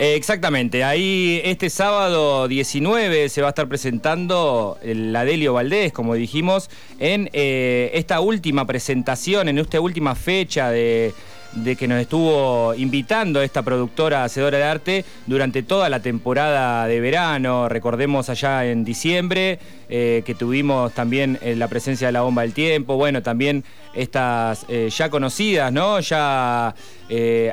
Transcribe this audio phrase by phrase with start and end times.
[0.00, 6.14] Eh, exactamente, ahí este sábado 19 se va a estar presentando la Delio Valdés, como
[6.14, 11.12] dijimos, en eh, esta última presentación, en esta última fecha de
[11.52, 17.00] de que nos estuvo invitando esta productora hacedora de arte durante toda la temporada de
[17.00, 17.68] verano.
[17.68, 19.58] Recordemos allá en diciembre
[19.88, 23.64] eh, que tuvimos también eh, la presencia de la bomba del tiempo, bueno, también
[23.94, 25.98] estas eh, ya conocidas, ¿no?
[26.00, 26.74] Ya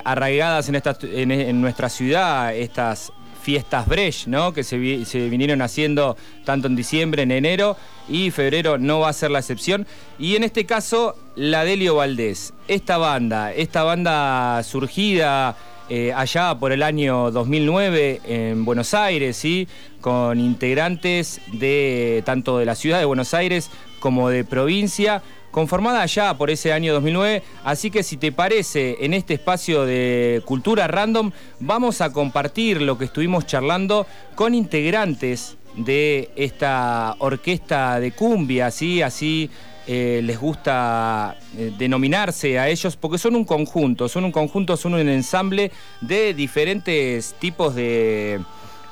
[0.04, 3.12] arraigadas en, en, nuestra ciudad, estas
[3.48, 4.52] fiestas Brecht, ¿no?
[4.52, 7.78] Que se, vinieron haciendo tanto en diciembre, en enero
[8.10, 9.88] y febrero no va a ser la excepción.
[10.20, 15.56] Y en este caso, la Delio Valdés, esta banda, esta banda surgida
[15.88, 19.70] eh, allá por el año 2009 en Buenos Aires, ¿sí?
[20.02, 26.34] con integrantes de tanto de la ciudad de Buenos Aires como de provincia, conformada allá
[26.38, 27.44] por ese año 2009.
[27.64, 32.98] Así que si te parece, en este espacio de Cultura Random, vamos a compartir lo
[32.98, 39.02] que estuvimos charlando con integrantes de esta orquesta de cumbia, ¿sí?
[39.02, 39.50] así
[39.90, 44.96] eh, les gusta eh, denominarse a ellos, porque son un conjunto, son un conjunto, son
[44.96, 48.42] un ensamble de diferentes tipos de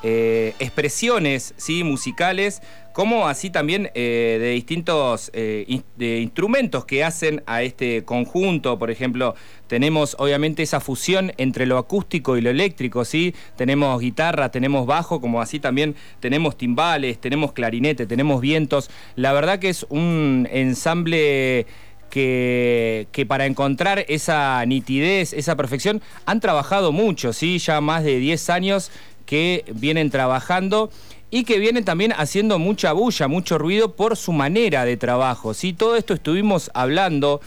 [0.07, 1.83] eh, expresiones ¿sí?
[1.83, 2.61] musicales
[2.93, 5.65] como así también eh, de distintos eh,
[5.97, 8.77] instrumentos que hacen a este conjunto.
[8.77, 9.33] Por ejemplo,
[9.65, 13.33] tenemos obviamente esa fusión entre lo acústico y lo eléctrico, ¿sí?
[13.57, 18.91] Tenemos guitarra, tenemos bajo, como así también tenemos timbales, tenemos clarinete, tenemos vientos.
[19.15, 21.65] La verdad que es un ensamble...
[22.11, 27.57] Que, que, para encontrar esa nitidez, esa perfección, han trabajado mucho, ¿sí?
[27.57, 28.89] ya más de 10 años
[29.25, 30.89] que vienen trabajando
[31.31, 35.53] y que vienen también haciendo mucha bulla, mucho ruido por su manera de trabajo.
[35.53, 35.73] ¿sí?
[35.73, 37.41] Todo esto estuvimos hablando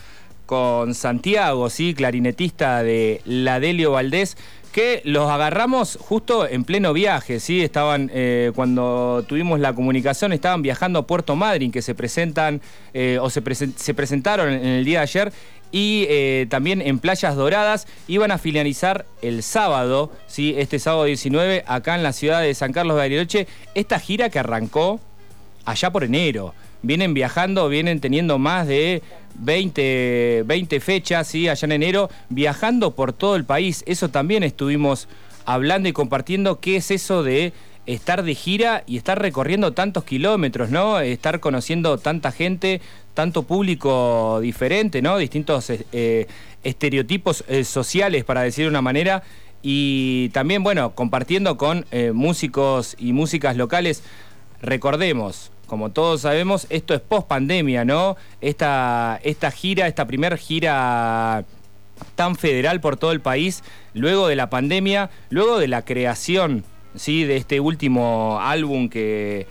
[0.47, 1.95] con Santiago, ¿sí?
[1.95, 4.37] clarinetista de Ladelio Valdés,
[4.73, 7.63] que los agarramos justo en pleno viaje, ¿sí?
[7.63, 12.61] Estaban, eh, cuando tuvimos la comunicación, estaban viajando a Puerto Madryn, que se presentan,
[12.95, 13.43] eh, o se,
[13.77, 15.33] se presentaron en el día de ayer,
[15.73, 17.87] y eh, también en Playas Doradas.
[18.07, 20.55] Iban a finalizar el sábado, ¿sí?
[20.57, 24.39] este sábado 19, acá en la ciudad de San Carlos de Bariloche, esta gira que
[24.39, 25.01] arrancó
[25.65, 26.55] allá por enero.
[26.83, 29.03] Vienen viajando, vienen teniendo más de
[29.41, 31.49] 20, 20 fechas ¿sí?
[31.49, 33.83] allá en enero, viajando por todo el país.
[33.87, 35.09] Eso también estuvimos
[35.45, 37.53] hablando y compartiendo qué es eso de
[37.87, 41.01] estar de gira y estar recorriendo tantos kilómetros, ¿no?
[41.01, 42.83] Estar conociendo tanta gente,
[43.19, 45.19] tanto público diferente, ¿no?
[45.19, 46.29] Distintos eh, eh,
[46.63, 49.25] estereotipos eh, sociales, para decir de una manera.
[49.61, 54.05] Y también, bueno, compartiendo con músicos y músicas locales.
[54.63, 58.17] Recordemos, como todos sabemos, esto es post pandemia, ¿no?
[58.41, 61.45] Esta, esta gira, esta primera gira
[62.15, 63.65] tan federal por todo el país,
[63.95, 66.63] luego de la pandemia, luego de la creación
[66.95, 67.25] ¿sí?
[67.25, 69.49] de este último álbum que,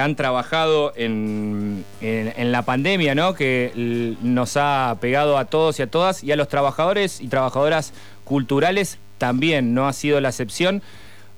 [0.00, 3.34] han trabajado en, la pandemia, ¿no?
[3.34, 7.92] que nos ha pegado a todos y a todas, y a los trabajadores y trabajadoras
[8.24, 10.82] culturales también no ha sido la excepción.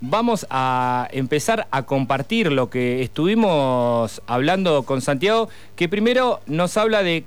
[0.00, 7.02] Vamos a empezar a compartir lo que estuvimos hablando con Santiago, que primero nos habla
[7.02, 7.24] de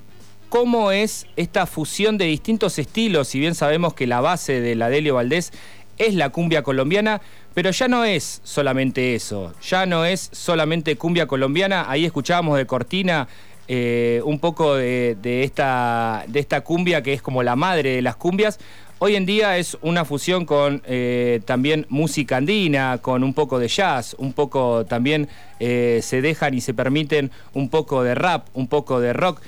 [0.49, 4.89] cómo es esta fusión de distintos estilos, si bien sabemos que la base de la
[4.89, 5.51] Delio Valdés
[5.97, 7.21] es la cumbia colombiana,
[7.59, 12.65] pero ya no es solamente eso, ya no es solamente cumbia colombiana, ahí escuchábamos de
[12.65, 13.27] Cortina
[13.67, 18.15] eh, un poco de, esta, de esta cumbia que es como la madre de las
[18.15, 18.59] cumbias.
[18.99, 23.67] Hoy en día es una fusión con eh, también música andina, con un poco de
[23.67, 25.27] jazz, un poco también
[25.59, 29.41] eh, se dejan y se permiten un poco de rap, un poco de rock.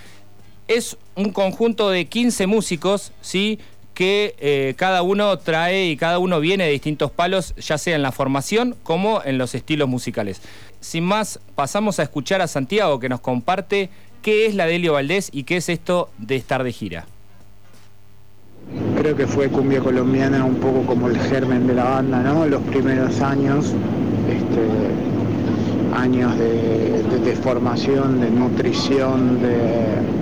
[0.68, 3.60] Es un conjunto de 15 músicos, ¿sí?
[3.94, 8.02] Que eh, cada uno trae y cada uno viene de distintos palos, ya sea en
[8.02, 10.42] la formación como en los estilos musicales.
[10.80, 13.90] Sin más, pasamos a escuchar a Santiago que nos comparte
[14.22, 17.06] qué es la Delio Valdés y qué es esto de estar de gira.
[18.98, 22.46] Creo que fue cumbia colombiana un poco como el germen de la banda, ¿no?
[22.46, 23.74] Los primeros años,
[24.30, 30.21] este, años de formación, de nutrición, de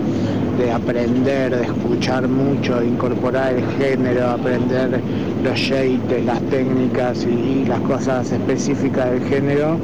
[0.59, 5.00] de aprender, de escuchar mucho, de incorporar el género, aprender
[5.41, 9.77] los shapes, las técnicas y, las cosas específicas del género,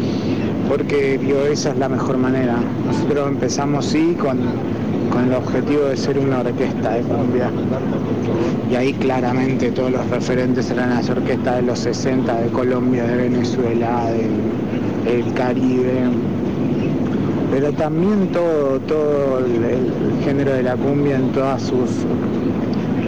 [0.67, 2.57] porque digo, esa es la mejor manera.
[2.85, 4.39] Nosotros empezamos sí con,
[5.11, 7.49] con el objetivo de ser una orquesta de cumbia.
[8.69, 13.15] Y ahí claramente todos los referentes eran las orquestas de los 60 de Colombia, de
[13.15, 14.07] Venezuela,
[15.05, 16.09] del Caribe
[17.55, 21.89] pero también todo, todo el, género de la cumbia en todas sus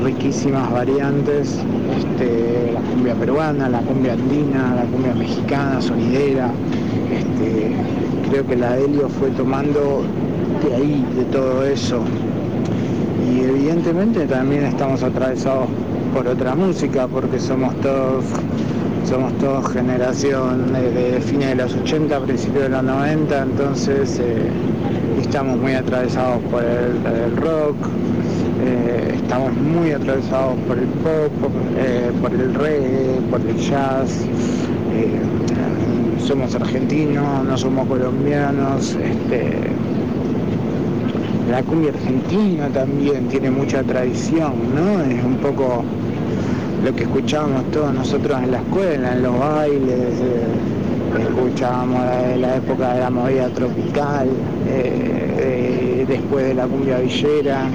[0.06, 1.60] riquísimas variantes,
[1.98, 6.50] este, la cumbia peruana, la cumbia andina, la cumbia mexicana, sonidera.
[7.12, 7.76] Este,
[8.30, 10.06] creo que la Helio fue tomando
[10.64, 12.00] de ahí, de todo eso.
[13.30, 15.68] Y evidentemente también estamos atravesados
[16.14, 18.24] por otra música, porque somos todos
[19.08, 24.50] somos todos generación de, fines de los 80, principios de los 90, entonces eh,
[25.22, 27.78] estamos muy atravesados por el, rock,
[28.66, 31.32] eh, estamos muy atravesados por el pop,
[31.78, 34.26] eh, por el reggae, por el jazz.
[36.20, 38.98] somos argentinos, no somos colombianos.
[39.02, 39.72] Este,
[41.50, 45.02] la cumbia argentina también tiene mucha tradición, ¿no?
[45.02, 45.86] Es un poco
[46.84, 52.56] lo que escuchábamos todos nosotros en la escuela, en los bailes, eh, escuchábamos de la
[52.58, 54.28] época de la movida tropical,
[54.68, 57.66] eh, después de la cumbia villera.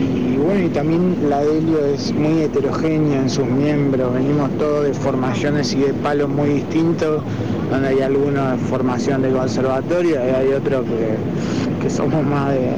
[0.00, 4.94] Y bueno, y también la Delio es muy heterogénea en sus miembros, venimos todos de
[4.94, 7.22] formaciones y de palos muy distintos,
[7.70, 12.72] donde hay algunos de formación de conservatorio y hay otros que, que somos más de,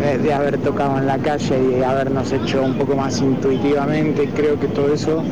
[0.00, 4.28] de, haber tocado en la calle y habernos hecho un poco más intuitivamente.
[4.34, 5.22] Creo que todo eso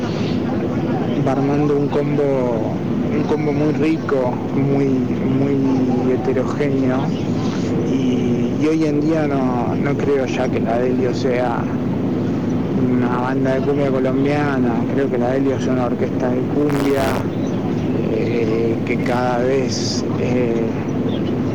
[1.27, 2.73] va armando un combo,
[3.15, 6.97] un combo muy rico, muy, muy heterogéneo.
[7.91, 11.59] Y, hoy en día no, creo ya que la Delio sea
[12.93, 17.01] una banda de cumbia colombiana, creo que la Delio es una orquesta de cumbia
[18.11, 20.61] eh, que cada vez eh,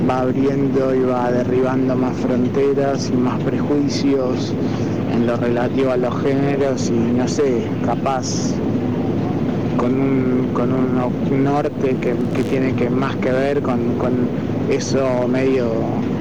[0.09, 4.53] va abriendo y va derribando más fronteras y más prejuicios
[5.13, 8.55] en lo relativo a los géneros y no sé, capaz
[9.77, 12.15] con un, con un norte que,
[12.45, 13.81] tiene que más que ver con,
[14.71, 15.67] eso medio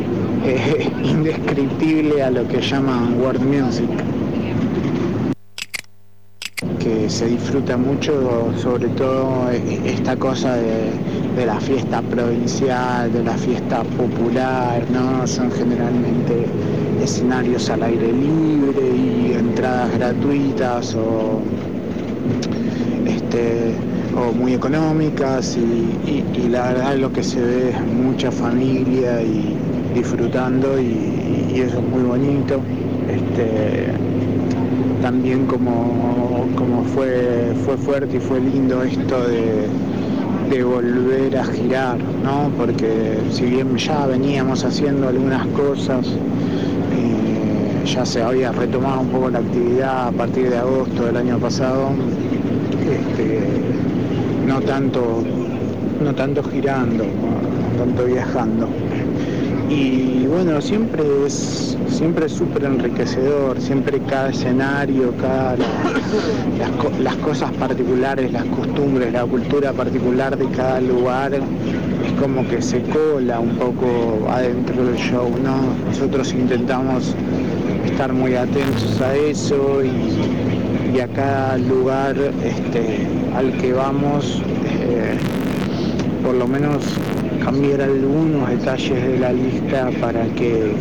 [0.46, 3.90] eh, indescriptible a lo que llaman world music.
[6.80, 9.50] Que se disfruta mucho sobre todo
[9.86, 10.92] esta cosa de
[11.36, 15.26] de la fiesta provincial, de la fiesta popular, ¿no?
[15.26, 16.46] Son generalmente
[17.02, 21.42] escenarios al aire libre y entradas gratuitas o,
[23.06, 23.74] este,
[24.16, 29.56] o muy económicas y, la verdad lo que se ve es mucha familia y
[29.96, 32.60] disfrutando y, eso es muy bonito.
[33.10, 33.88] Este,
[35.02, 39.68] también como, como fue, fue fuerte y fue lindo esto de
[40.50, 42.52] de volver a girar, ¿no?
[42.58, 49.30] Porque si bien ya veníamos haciendo algunas cosas, eh, ya se había retomado un poco
[49.30, 51.90] la actividad a partir de agosto del año pasado,
[52.82, 53.42] este,
[54.46, 55.24] no tanto,
[56.04, 58.83] no tanto girando, no tanto viajando.
[59.74, 65.56] Y bueno, siempre es siempre súper enriquecedor, siempre cada escenario, cada
[67.00, 72.82] las, cosas particulares, las costumbres, la cultura particular de cada lugar es como que se
[72.82, 75.58] cola un poco adentro del show, ¿no?
[75.90, 77.16] Nosotros intentamos
[77.84, 85.18] estar muy atentos a eso y, a cada lugar este, al que vamos, eh,
[86.24, 86.84] por lo menos
[87.44, 90.74] cambiar algunos detalles de la lista para que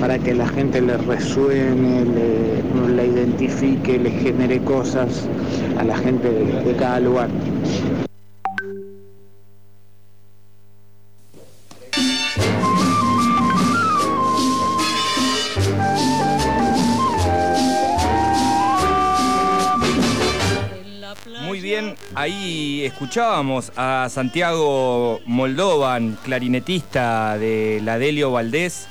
[0.00, 5.28] para que la gente le resuene, le, la identifique, le genere cosas
[5.78, 7.28] a la gente de cada lugar.
[23.02, 28.86] Escuchábamos a Santiago Moldovan, clarinetista de la Delio Valdés,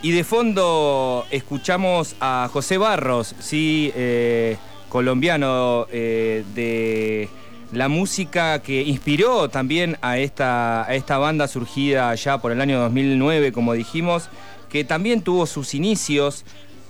[0.00, 4.56] y de fondo escuchamos a José Barros, sí, eh,
[4.88, 7.28] colombiano eh, de
[7.72, 12.80] la música que inspiró también a esta, a esta banda surgida ya por el año
[12.80, 14.30] 2009, como dijimos,
[14.70, 16.46] que también tuvo sus inicios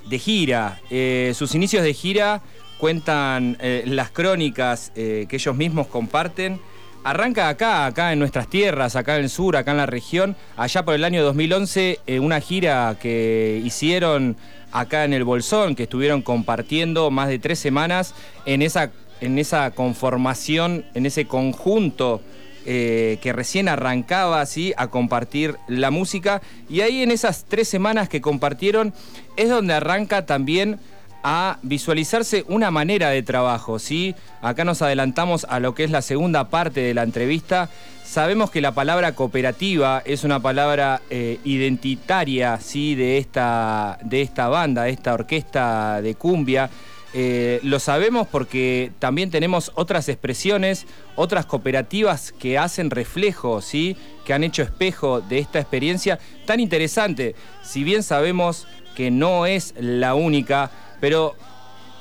[0.08, 2.40] de gira, eh, sus inicios de gira
[2.82, 6.58] cuentan eh, las crónicas eh, que ellos mismos comparten.
[7.04, 10.84] Arranca acá, acá en nuestras tierras, acá en el sur, acá en la región, allá
[10.84, 14.36] por el año 2011, eh, una gira que hicieron
[14.72, 19.70] acá en el Bolsón, que estuvieron compartiendo más de tres semanas en esa, en esa
[19.70, 22.20] conformación, en ese conjunto
[22.64, 26.42] que recién arrancaba así a compartir la música.
[26.68, 28.94] Y ahí en esas tres semanas que compartieron
[29.36, 30.78] es donde arranca también
[31.22, 34.14] a visualizarse una manera de trabajo, ¿sí?
[34.40, 37.68] Acá nos adelantamos a lo que es la segunda parte de la entrevista.
[38.04, 42.94] Sabemos que la palabra cooperativa es una palabra eh, identitaria, ¿sí?
[42.94, 46.68] De esta, de esta banda, de esta orquesta de cumbia.
[47.14, 53.96] eh, lo sabemos porque también tenemos otras expresiones, otras cooperativas que hacen reflejo, ¿sí?
[54.24, 57.34] que han hecho espejo de esta experiencia tan interesante.
[57.62, 60.70] Si bien sabemos que no es la única,
[61.02, 61.34] pero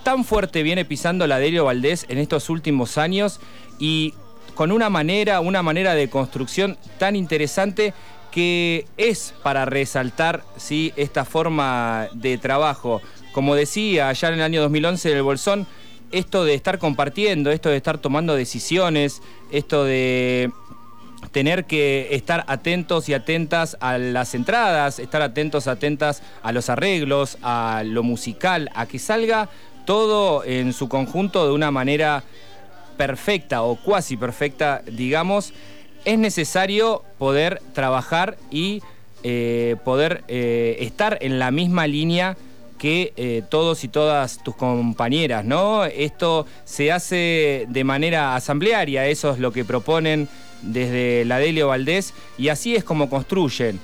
[0.04, 3.40] tan fuerte viene pisando la Delio Valdés en estos últimos años
[3.80, 4.14] y
[4.54, 7.96] con una manera, una manera de construcción tan interesante
[8.30, 10.94] que es para resaltar ¿sí?
[10.98, 13.02] esta forma de trabajo.
[13.32, 15.66] Como decía allá en el año 2011 en el Bolsón,
[16.12, 20.52] esto de estar compartiendo, esto de estar tomando decisiones, esto de
[21.32, 27.38] tener que estar atentos y atentas a las entradas, estar atentos, atentas a los arreglos,
[27.42, 29.50] a lo musical, a que salga
[29.86, 32.24] todo en su conjunto de una manera
[32.98, 35.54] perfecta o cuasi perfecta, digamos,
[36.06, 38.82] es necesario poder trabajar y
[39.24, 42.38] eh, poder eh, estar en la misma línea
[42.80, 45.86] que eh, todos y todas tus compañeras, ¿no?
[45.86, 50.28] Esto se hace de manera asamblearia, eso es lo que proponen
[50.62, 53.80] desde la Delio Valdés y así es como construyen.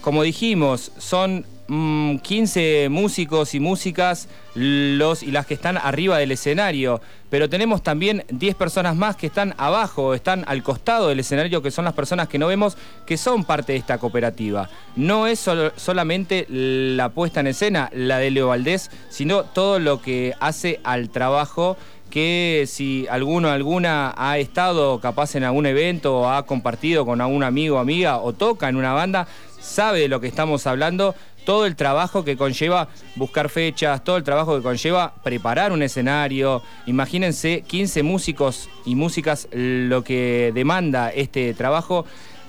[0.00, 6.32] Como dijimos, son 15 mm, músicos y músicas los y las que están arriba del
[6.32, 11.62] escenario, pero tenemos también 10 personas más que están abajo, están al costado del escenario,
[11.62, 14.68] que son las personas que no vemos, que son parte de esta cooperativa.
[14.94, 20.34] No es solamente la puesta en escena, la de Leo Valdés, sino todo lo que
[20.38, 21.76] hace al trabajo
[22.14, 27.42] que si alguno alguna ha estado capaz en algún evento o ha compartido con algún
[27.42, 29.26] amigo amiga o toca en una banda,
[29.60, 34.22] sabe de lo que estamos hablando, todo el trabajo que conlleva buscar fechas, todo el
[34.22, 36.62] trabajo que conlleva preparar un escenario.
[36.86, 42.06] Imagínense 15 músicos y músicas lo que demanda este trabajo.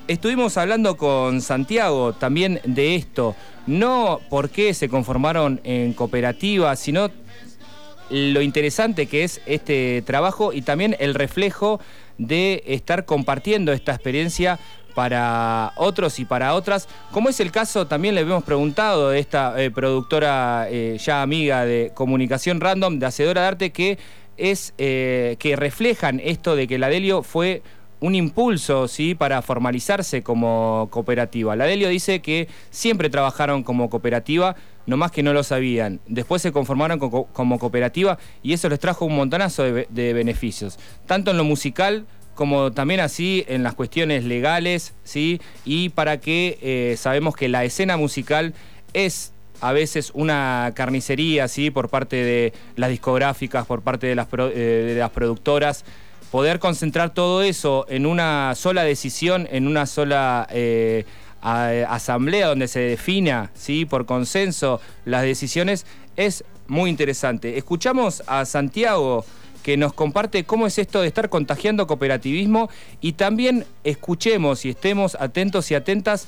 [0.08, 7.10] Estuvimos hablando con Santiago también de esto, no por qué se conformaron en cooperativas, sino
[8.10, 11.80] lo interesante que es este trabajo y también el reflejo
[12.18, 14.60] de estar compartiendo esta experiencia
[14.96, 19.62] para otros y para otras, como es el caso, también le hemos preguntado de esta
[19.62, 24.00] eh, productora eh, ya amiga de Comunicación Random, de Hacedora de Arte, que
[24.38, 27.62] es eh, que reflejan esto de que la Delio fue
[28.00, 29.16] un impulso ¿sí?
[29.16, 31.56] para formalizarse como cooperativa.
[31.56, 36.00] La Delio dice que siempre trabajaron como cooperativa, nomás que no lo sabían.
[36.08, 41.38] Después se conformaron como cooperativa y eso les trajo un montonazo de beneficios, tanto en
[41.38, 45.42] lo musical como también así en las cuestiones legales, ¿sí?
[45.64, 48.54] Y para que eh, sabemos que la escena musical
[48.94, 51.72] es a veces una carnicería, ¿sí?
[51.72, 55.86] Por parte de las discográficas, por parte de las, eh, de las productoras.
[56.30, 61.06] Poder concentrar todo eso en una sola decisión, en una sola eh,
[61.46, 63.86] asamblea donde se defina, ¿sí?
[63.86, 65.86] Por consenso las decisiones,
[66.16, 67.58] es muy interesante.
[67.58, 69.26] Escuchamos a Santiago
[69.66, 72.70] que nos comparte cómo es esto de estar contagiando cooperativismo
[73.02, 76.28] y también escuchemos y estemos atentos y atentas.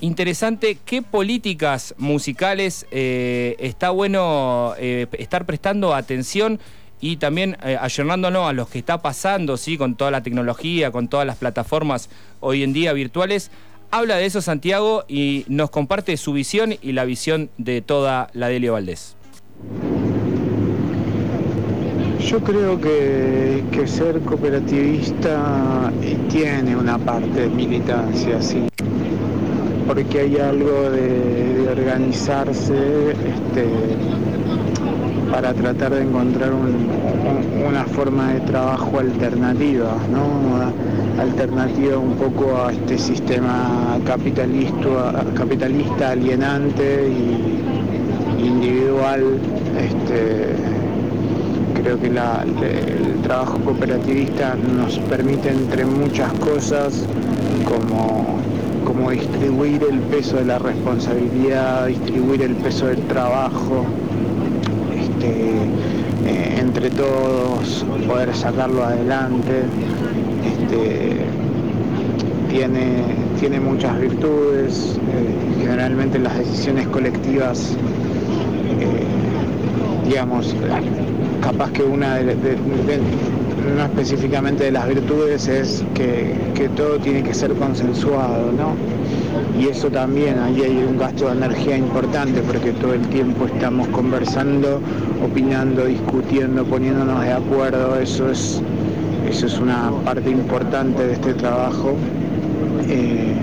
[0.00, 6.60] Interesante, ¿qué políticas musicales eh, está bueno eh, estar prestando atención
[7.00, 9.78] y también eh, a lo que está pasando, ¿sí?
[9.78, 12.10] con toda la tecnología, con todas las plataformas
[12.40, 13.50] hoy en día virtuales?
[13.90, 18.48] Habla de eso Santiago y nos comparte su visión y la visión de toda la
[18.48, 19.16] Delio Valdés.
[22.20, 25.92] Yo creo que, ser cooperativista
[26.28, 28.66] tiene una parte de militancia, sí,
[29.86, 33.66] porque hay algo de, organizarse este,
[35.30, 40.26] para tratar de encontrar una forma de trabajo alternativa, ¿no?
[41.20, 49.38] alternativa un poco a este sistema capitalista, alienante y individual.
[49.78, 50.56] Este,
[51.82, 57.04] creo que el trabajo cooperativista nos permite, entre muchas cosas,
[57.64, 63.84] como distribuir el peso de la responsabilidad, distribuir el peso del trabajo,
[65.16, 65.30] este,
[66.26, 69.62] eh, entre todos poder sacarlo adelante.
[70.44, 71.16] Este,
[72.50, 73.04] tiene,
[73.38, 77.76] tiene muchas virtudes, eh, generalmente las decisiones colectivas,
[78.80, 80.54] eh, digamos,
[81.42, 82.36] capaz que una de,
[83.76, 86.36] no específicamente de las virtudes es que,
[86.76, 88.74] todo tiene que ser consensuado, ¿no?
[89.58, 93.88] Y eso también, ahí hay un gasto de energía importante porque todo el tiempo estamos
[93.88, 94.80] conversando,
[95.24, 98.60] opinando, discutiendo, poniéndonos de acuerdo, eso es,
[99.28, 101.96] eso es una parte importante de este trabajo.
[102.88, 103.34] Eh,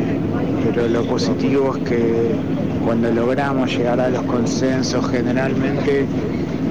[0.64, 2.32] pero lo positivo es que
[2.86, 6.06] cuando logramos llegar a los consensos, generalmente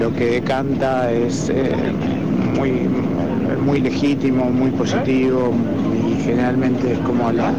[0.00, 1.72] lo que decanta es eh,
[2.56, 2.88] muy,
[3.64, 5.52] muy legítimo, muy positivo
[6.08, 7.52] y generalmente es como la,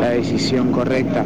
[0.00, 1.24] decisión correcta.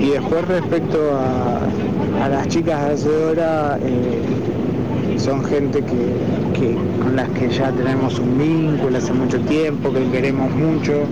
[0.00, 7.48] Y después respecto a, las chicas de hacedora, eh, son gente que, con las que
[7.48, 11.04] ya tenemos un vínculo hace mucho tiempo, que queremos mucho,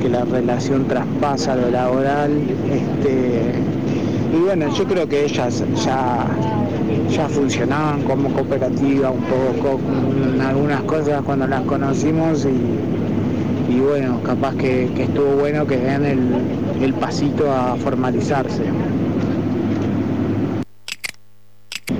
[0.00, 2.30] que la relación traspasa lo laboral.
[2.70, 3.52] Este,
[4.34, 6.26] y bueno, yo creo que ellas ya
[7.10, 12.91] ya funcionaban como cooperativa un poco con algunas cosas cuando las conocimos y,
[13.80, 16.04] bueno, capaz que, estuvo bueno que den
[16.80, 18.62] el, pasito a formalizarse.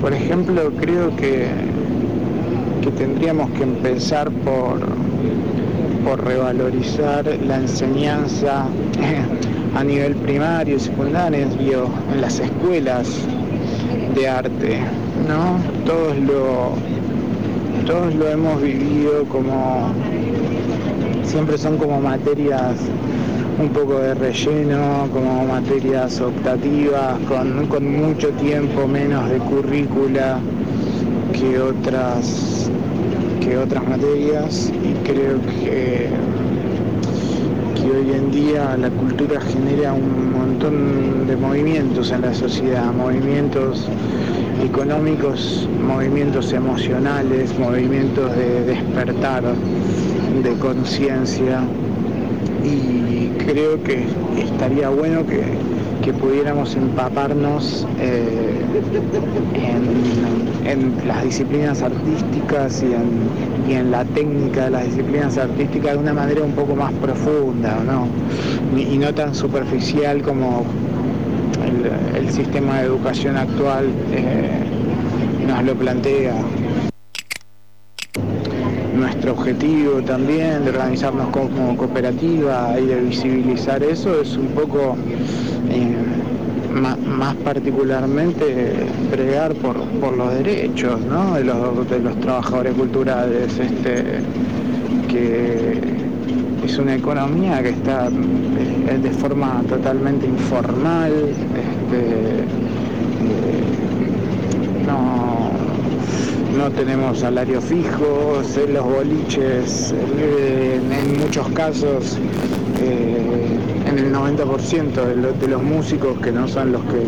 [0.01, 1.47] Por ejemplo, creo que,
[2.83, 4.81] que tendríamos que empezar por,
[6.05, 8.67] por revalorizar la enseñanza
[9.75, 11.47] a nivel primario y secundario
[12.13, 13.09] en las escuelas
[14.15, 14.81] de arte,
[15.29, 15.59] ¿no?
[15.87, 16.73] Todos lo,
[17.87, 19.93] todos lo hemos vivido como,
[21.25, 22.77] siempre son como materias
[23.61, 30.39] un poco de relleno, como materias optativas, con, con mucho tiempo menos de currícula
[31.33, 32.71] que otras,
[33.41, 34.73] que otras materias.
[34.83, 36.09] Y creo que
[37.83, 43.89] que hoy en día la cultura genera un montón de movimientos en la sociedad, movimientos
[44.63, 49.43] económicos, movimientos emocionales, movimientos de despertar,
[50.41, 51.61] de conciencia
[52.65, 54.05] y creo que
[54.39, 55.43] estaría bueno que,
[56.21, 58.61] pudiéramos empaparnos eh,
[60.65, 62.83] en, las disciplinas artísticas
[63.69, 67.79] y en, la técnica de las disciplinas artísticas de una manera un poco más profunda
[67.85, 68.07] ¿no?
[68.79, 70.65] y no tan superficial como
[72.17, 74.51] el, sistema de educación actual eh,
[75.47, 76.35] nos lo plantea.
[79.03, 84.97] Nuestro objetivo también de organizarnos como cooperativa y de visibilizar eso es un poco
[85.69, 85.97] eh,
[86.73, 89.77] más, particularmente pregar por,
[90.17, 94.21] los derechos de, los, trabajadores culturales, este,
[95.09, 95.81] que
[96.65, 102.45] es una economía que está eh, de forma totalmente informal, este, eh,
[104.87, 105.72] no,
[106.57, 112.19] no tenemos salario fijo, los boliches eh, en, muchos casos
[112.81, 117.07] en el 90% de, los músicos que no son los que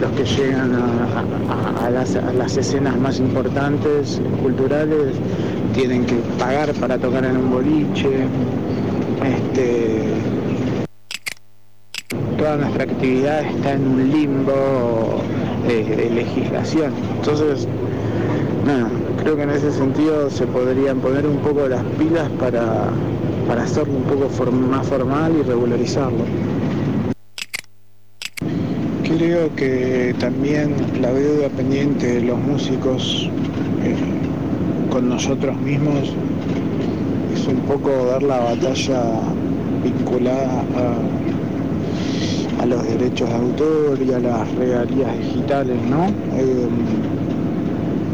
[0.00, 5.14] los que llegan a, las, a, las, escenas más importantes culturales
[5.74, 8.26] tienen que pagar para tocar en un boliche
[9.24, 10.02] este,
[12.36, 15.22] toda nuestra actividad está en un limbo
[15.66, 16.92] de, legislación.
[17.18, 17.68] Entonces,
[19.18, 22.88] creo que en ese sentido se podrían poner un poco las pilas para,
[23.62, 26.24] hacerlo un poco más formal y regularizarlo.
[29.04, 33.30] Creo que también la deuda pendiente de los músicos
[33.82, 33.94] eh,
[34.90, 36.14] con nosotros mismos
[37.52, 39.02] un poco dar la batalla
[39.82, 40.64] vinculada
[42.60, 46.06] a, los derechos de autor y a las regalías digitales, ¿no?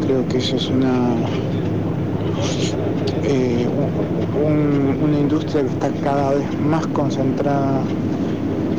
[0.09, 1.11] Creo que eso es una
[3.23, 3.67] eh,
[4.43, 7.81] una industria que está cada vez más concentrada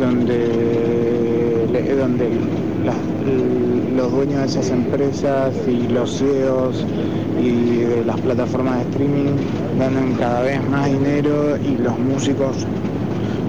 [0.00, 1.68] donde,
[2.00, 2.30] donde
[3.94, 6.84] los dueños de esas empresas y los CEOs
[7.40, 9.36] y de las plataformas de streaming
[9.78, 12.66] ganan cada vez más dinero y los músicos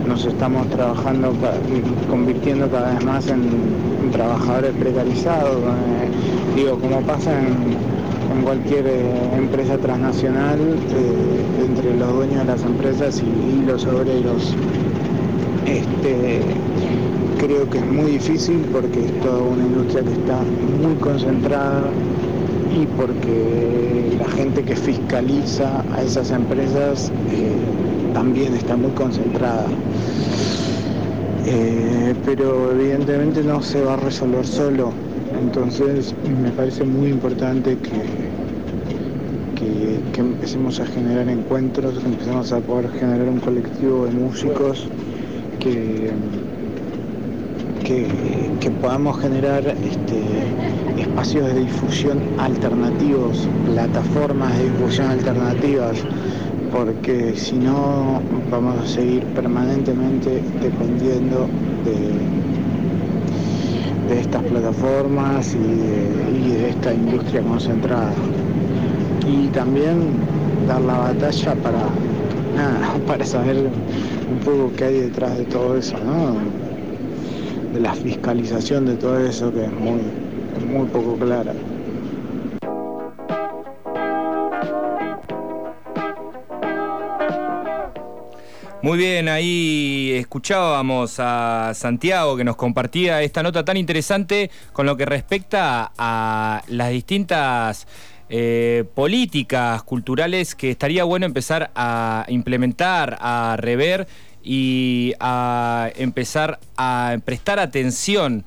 [0.07, 1.33] nos estamos trabajando,
[2.09, 5.55] convirtiendo cada vez más en, trabajadores precarizados.
[5.57, 12.63] Eh, digo, como pasa en, cualquier eh, empresa transnacional, eh, entre los dueños de las
[12.63, 14.55] empresas y, los obreros.
[15.65, 16.41] Este,
[17.37, 20.39] creo que es muy difícil porque es toda una industria que está
[20.81, 21.83] muy concentrada
[22.73, 27.11] y porque la gente que fiscaliza a esas empresas
[28.13, 29.65] también está muy concentrada.
[31.45, 34.91] Eh, pero evidentemente no se va a resolver solo.
[35.41, 38.31] Entonces me parece muy importante que,
[39.55, 44.87] que, empecemos a generar encuentros, que empecemos a poder generar un colectivo de músicos
[45.59, 46.11] que
[48.59, 50.21] que, podamos generar este,
[51.01, 55.97] espacios de difusión alternativos, plataformas de difusión alternativas,
[56.71, 61.47] porque si no vamos a seguir permanentemente dependiendo
[64.09, 68.11] estas plataformas y de, esta industria concentrada.
[69.27, 70.11] Y también
[70.67, 71.83] dar la batalla para,
[73.07, 73.69] para saber
[74.31, 75.95] un poco qué hay detrás de todo eso,
[77.73, 80.01] de la fiscalización de todo eso que es muy,
[80.67, 81.53] muy poco clara.
[88.83, 94.97] Muy bien, ahí escuchábamos a Santiago que nos compartía esta nota tan interesante con lo
[94.97, 97.85] que respecta a las distintas
[98.27, 104.07] eh, políticas culturales que estaría bueno empezar a implementar, a rever
[104.43, 108.45] y a empezar a prestar atención.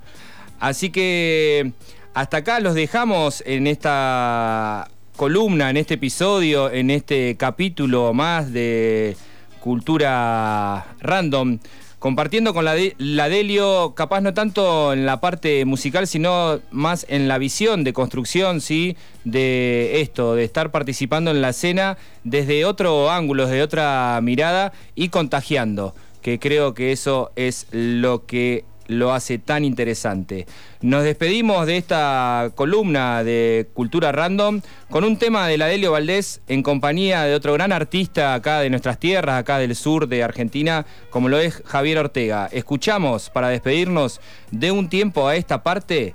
[0.58, 1.70] Así que
[2.12, 9.16] hasta acá los dejamos en esta columna, en este episodio, en este capítulo más de
[9.64, 11.58] cultura random,
[11.98, 17.28] compartiendo con la, la, Delio, capaz no tanto en la parte musical, sino más en
[17.28, 18.94] la visión de construcción, ¿sí?
[19.24, 25.08] De esto, de estar participando en la escena desde otro ángulo, desde otra mirada y
[25.08, 30.46] contagiando, que creo que eso es lo que lo hace tan interesante.
[30.80, 36.40] Nos despedimos de esta columna de Cultura Random con un tema de la Delio Valdés
[36.48, 40.86] en compañía de otro gran artista acá de nuestras tierras, acá del sur de Argentina,
[41.10, 42.48] como lo es Javier Ortega.
[42.52, 44.20] Escuchamos para despedirnos
[44.50, 46.14] de un tiempo a esta parte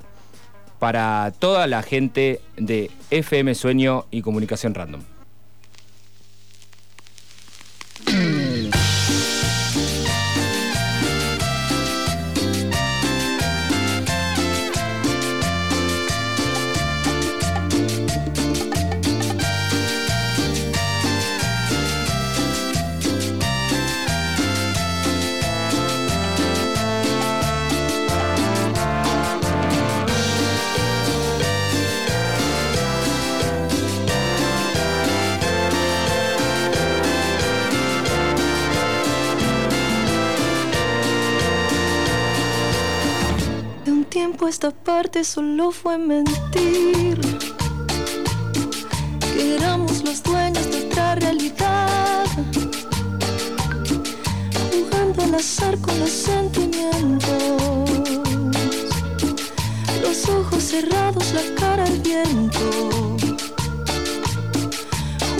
[0.78, 5.02] para toda la gente de FM Sueño y Comunicación Random.
[44.62, 47.18] Esta parte solo fue mentir.
[49.32, 52.26] Que éramos los dueños de otra realidad.
[54.70, 57.42] Jugando al azar con los sentimientos.
[60.02, 63.16] Los ojos cerrados, la cara al viento.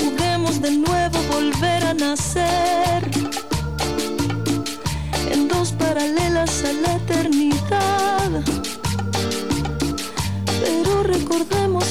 [0.01, 3.11] Juguemos de nuevo, volver a nacer.
[5.31, 8.50] En dos paralelas a la eternidad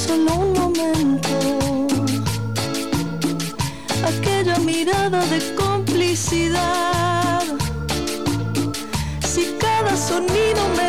[0.10, 1.30] solo un momento
[4.04, 7.44] aquella mirada de complicidad.
[9.32, 10.89] Si cada sonido me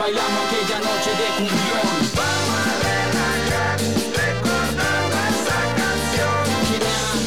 [0.00, 1.88] bailamos aquella noche de cumbión.
[2.16, 3.76] Vamos a relajar
[4.16, 6.40] recordando esa canción.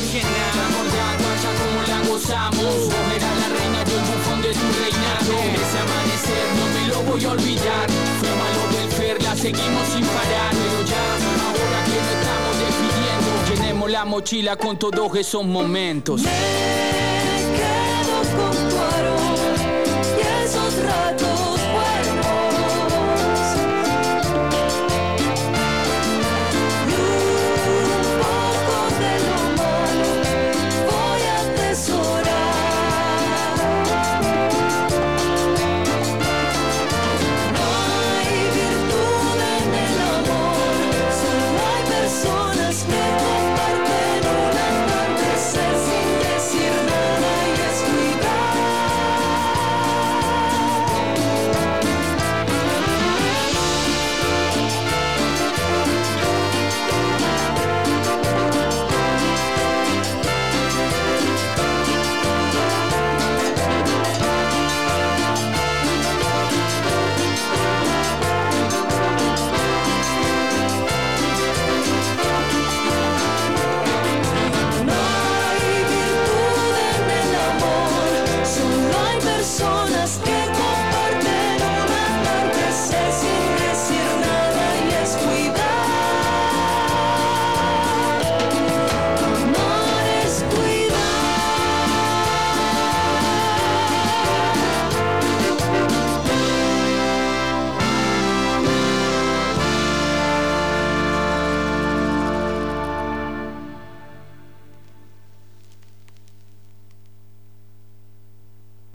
[0.09, 2.73] Genial, amor de agua, como la gozamos.
[3.15, 5.33] Eras la reina del bufón de tu reinado.
[5.61, 7.87] Ese amanecer no me lo voy a olvidar.
[8.19, 10.51] Fue malo del fer, la seguimos sin parar.
[10.57, 11.05] Pero ya,
[11.45, 16.23] ahora que nos estamos despidiendo, llenemos la mochila con todos esos momentos.